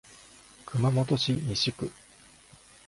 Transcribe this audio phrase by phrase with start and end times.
[0.65, 1.91] 熊本市西区